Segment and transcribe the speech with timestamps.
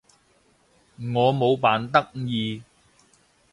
[1.13, 2.63] 我冇扮得意